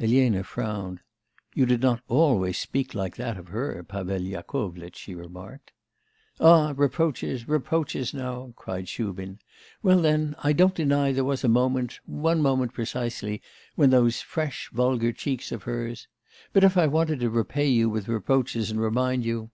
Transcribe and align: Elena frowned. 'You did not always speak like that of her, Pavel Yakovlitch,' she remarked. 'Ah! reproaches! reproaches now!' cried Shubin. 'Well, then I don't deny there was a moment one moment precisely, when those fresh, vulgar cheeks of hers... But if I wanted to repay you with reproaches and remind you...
Elena 0.00 0.42
frowned. 0.42 1.00
'You 1.54 1.66
did 1.66 1.82
not 1.82 2.00
always 2.08 2.56
speak 2.56 2.94
like 2.94 3.16
that 3.16 3.36
of 3.36 3.48
her, 3.48 3.84
Pavel 3.86 4.22
Yakovlitch,' 4.22 4.96
she 4.96 5.14
remarked. 5.14 5.72
'Ah! 6.40 6.72
reproaches! 6.74 7.46
reproaches 7.46 8.14
now!' 8.14 8.54
cried 8.56 8.88
Shubin. 8.88 9.40
'Well, 9.82 10.00
then 10.00 10.36
I 10.42 10.54
don't 10.54 10.74
deny 10.74 11.12
there 11.12 11.22
was 11.22 11.44
a 11.44 11.48
moment 11.48 12.00
one 12.06 12.40
moment 12.40 12.72
precisely, 12.72 13.42
when 13.74 13.90
those 13.90 14.22
fresh, 14.22 14.70
vulgar 14.72 15.12
cheeks 15.12 15.52
of 15.52 15.64
hers... 15.64 16.08
But 16.54 16.64
if 16.64 16.78
I 16.78 16.86
wanted 16.86 17.20
to 17.20 17.28
repay 17.28 17.68
you 17.68 17.90
with 17.90 18.08
reproaches 18.08 18.70
and 18.70 18.80
remind 18.80 19.26
you... 19.26 19.50